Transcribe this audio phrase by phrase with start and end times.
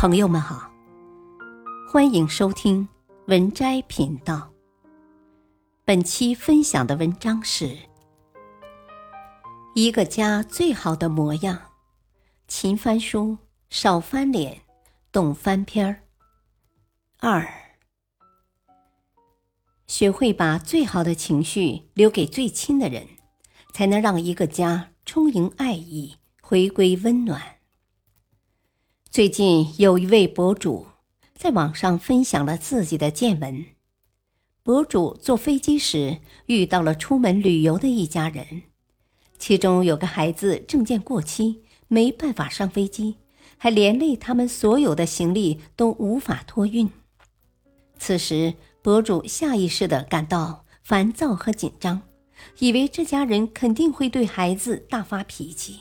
[0.00, 0.72] 朋友们好，
[1.86, 2.88] 欢迎收听
[3.26, 4.50] 文摘频道。
[5.84, 7.66] 本期分享的文章是
[9.74, 11.54] 《一个家最好的模样》，
[12.48, 13.36] 勤翻书，
[13.68, 14.62] 少翻脸，
[15.12, 16.00] 懂翻篇儿。
[17.18, 17.46] 二，
[19.86, 23.06] 学会把最好的情绪留给最亲的人，
[23.74, 27.59] 才能让一个家充盈爱意，回归温暖。
[29.10, 30.86] 最近有一位博主
[31.34, 33.66] 在网上分享了自己的见闻。
[34.62, 38.62] 博主坐飞机时遇到了出门旅游的一家人，
[39.36, 43.16] 其中有个孩子证件过期，没办法上飞机，
[43.58, 46.88] 还连累他们所有的行李都无法托运。
[47.98, 52.02] 此时，博主下意识地感到烦躁和紧张，
[52.60, 55.80] 以为这家人肯定会对孩子大发脾气，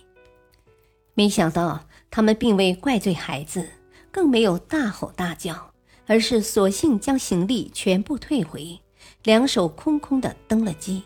[1.14, 1.86] 没想到。
[2.12, 3.68] 他们并未怪罪孩子，
[4.12, 5.72] 更没有大吼大叫，
[6.08, 8.80] 而是索性将行李全部退回，
[9.24, 11.04] 两手空空的登了机。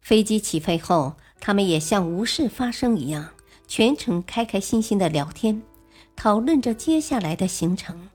[0.00, 3.28] 飞机起飞后，他们也像无事发生一样，
[3.66, 5.62] 全程开开心心的聊天，
[6.14, 8.08] 讨论着接下来的行程。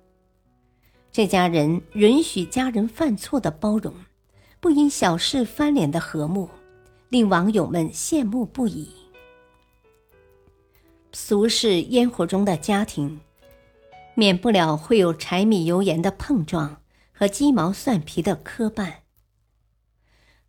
[1.12, 3.94] 这家人允许家人犯错的包容，
[4.62, 6.50] 不因小事翻脸的和睦，
[7.10, 8.90] 令网友们羡慕不已。
[11.14, 13.20] 俗世烟火中的家庭，
[14.16, 16.82] 免不了会有柴米油盐的碰撞
[17.12, 18.94] 和鸡毛蒜皮的磕绊。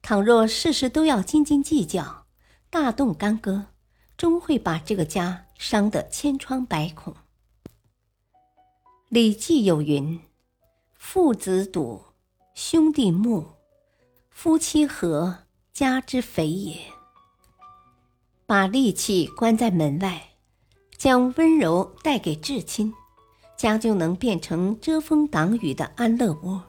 [0.00, 2.27] 倘若事事都要斤斤计较、
[2.70, 3.66] 大动干戈，
[4.16, 7.12] 终会把这个家伤得千疮百孔。
[9.08, 10.20] 《礼记》有云
[10.94, 12.02] ：“父子笃，
[12.55, 13.46] 兄弟睦，
[14.30, 15.38] 夫妻和，
[15.72, 16.77] 家之肥也。”
[18.46, 20.28] 把戾气关在门外。
[21.03, 22.95] 将温柔带给至亲，
[23.56, 26.62] 家就能变成遮风挡雨的安乐窝。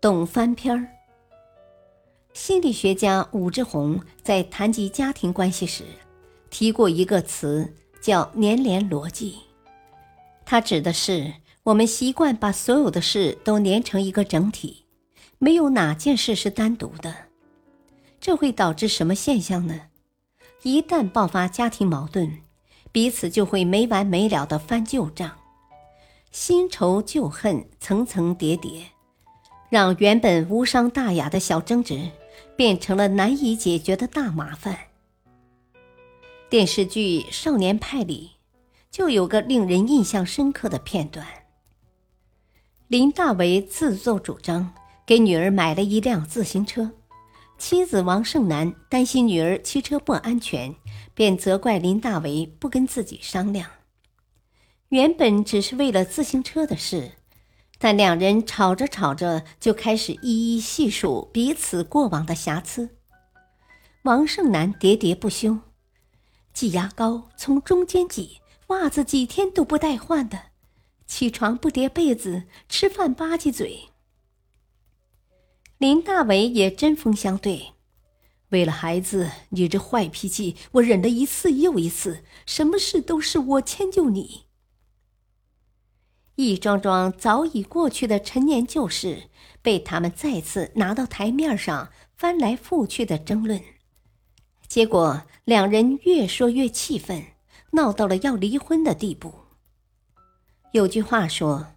[0.00, 0.86] 懂翻篇儿。
[2.32, 5.82] 心理学家武志红在谈及家庭关系时，
[6.50, 9.36] 提过一个词，叫“粘连逻辑”。
[10.46, 11.34] 它指的是
[11.64, 14.84] 我们习惯把所有的事都连成一个整体，
[15.38, 17.12] 没有哪件事是单独的。
[18.20, 19.80] 这会导致什么现象呢？
[20.62, 22.40] 一旦爆发家庭矛盾，
[22.90, 25.30] 彼此就会没完没了的翻旧账，
[26.32, 28.86] 新仇旧恨层层叠叠，
[29.70, 32.10] 让原本无伤大雅的小争执
[32.56, 34.78] 变成了难以解决的大麻烦。
[36.48, 38.32] 电视剧《少年派》里
[38.90, 41.26] 就有个令人印象深刻的片段：
[42.88, 44.72] 林大为自作主张
[45.04, 46.92] 给女儿买了一辆自行车。
[47.58, 50.74] 妻子王胜男担心女儿骑车不安全，
[51.14, 53.70] 便责怪林大为不跟自己商量。
[54.90, 57.12] 原本只是为了自行车的事，
[57.78, 62.96] 但两人吵着吵着就开始一一细数彼此过往的瑕疵。
[64.02, 65.58] 王胜男喋喋不休
[66.54, 70.38] ：“挤牙膏从中间挤，袜子几天都不带换的，
[71.06, 73.88] 起床不叠被子，吃饭吧唧嘴。”
[75.78, 77.74] 林大伟也针锋相对，
[78.48, 84.46] 为了孩子，你这坏脾气我忍了一次又一次，什么事都是我迁就你。
[86.36, 89.24] 一桩桩早已过去的陈年旧事，
[89.60, 93.60] 被他们再次拿到台面上翻来覆去的争论，
[94.66, 97.22] 结果两人越说越气愤，
[97.72, 99.34] 闹到了要离婚的地步。
[100.72, 101.75] 有句话说。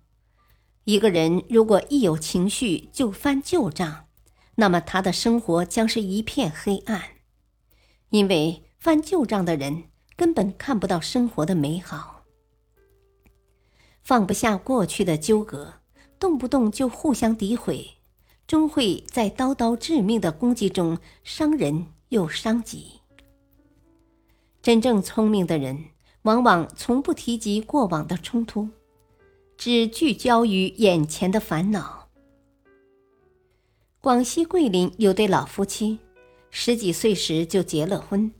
[0.90, 4.08] 一个人如果一有情绪就翻旧账，
[4.56, 7.00] 那么他的生活将是一片黑暗，
[8.10, 9.84] 因为翻旧账的人
[10.16, 12.24] 根本看不到生活的美好，
[14.02, 15.76] 放不下过去的纠葛，
[16.18, 18.00] 动不动就互相诋毁，
[18.48, 23.02] 终会在刀刀致命的攻击中伤人又伤己。
[24.64, 25.86] 真正聪明的人，
[26.24, 28.70] 往往从不提及过往的冲突。
[29.62, 32.08] 只聚焦于眼前的烦恼。
[34.00, 36.00] 广西桂林有对老夫妻，
[36.50, 38.32] 十几岁时就结了婚，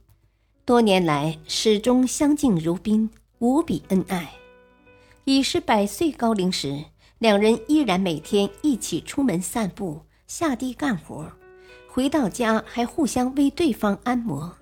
[0.64, 4.32] 多年来始终相敬如宾，无比恩爱。
[5.26, 6.86] 已是百岁高龄时，
[7.18, 11.30] 两人依然每天一起出门散步、下地干活，
[11.90, 14.56] 回到家还互相为对方按摩。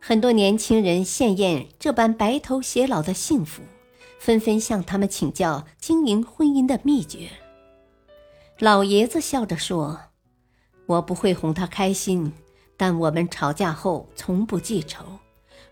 [0.00, 3.62] 很多年轻人羡艳这般白头偕老的幸福。
[4.20, 7.30] 纷纷向他们请教经营婚姻的秘诀。
[8.58, 9.98] 老爷子笑着说
[10.84, 12.34] ：“我不会哄她开心，
[12.76, 15.18] 但我们吵架后从不记仇。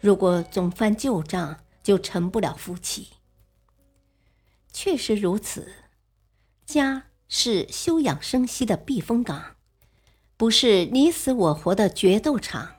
[0.01, 3.09] 如果总翻旧账，就成不了夫妻。
[4.73, 5.71] 确实如此，
[6.65, 9.57] 家是休养生息的避风港，
[10.39, 12.77] 不是你死我活的决斗场。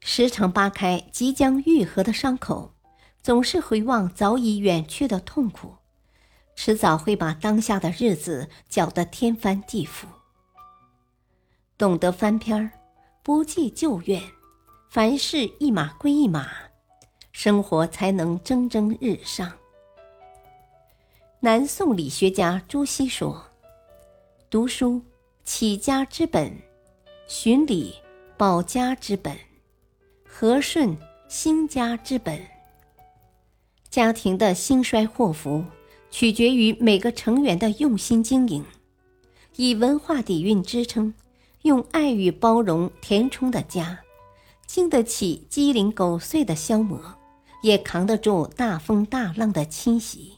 [0.00, 2.74] 时常扒开即将愈合的伤口，
[3.22, 5.74] 总是回望早已远去的痛苦，
[6.56, 10.06] 迟早会把当下的日子搅得天翻地覆。
[11.76, 12.70] 懂得翻篇儿，
[13.22, 14.22] 不计旧怨，
[14.88, 16.48] 凡事一码归一码，
[17.32, 19.52] 生活才能蒸蒸日上。
[21.40, 23.44] 南宋理学家朱熹说
[24.50, 25.00] ：“读书
[25.44, 26.52] 起家之本，
[27.28, 27.94] 循礼
[28.36, 29.36] 保家之本。”
[30.26, 30.96] 和顺
[31.28, 32.57] 兴家之本。
[33.98, 35.64] 家庭的兴衰祸福，
[36.08, 38.64] 取决于每个成员的用心经营。
[39.56, 41.12] 以文化底蕴支撑，
[41.62, 43.98] 用爱与包容填充的家，
[44.68, 47.16] 经得起鸡零狗碎的消磨，
[47.60, 50.34] 也扛得住大风大浪的侵袭。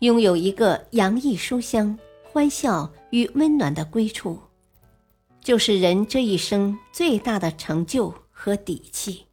[0.00, 4.40] 拥有一个洋溢书香、欢笑与温暖的归处。
[5.40, 9.26] 就是人这一生最大的成就和底气。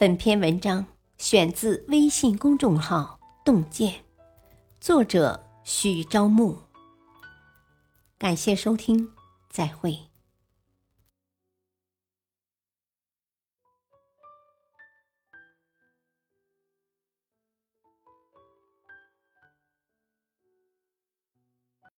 [0.00, 0.86] 本篇文章
[1.16, 3.92] 选自微信公众号“洞见”，
[4.80, 6.56] 作者许朝暮。
[8.16, 9.10] 感谢收听，
[9.50, 9.98] 再会。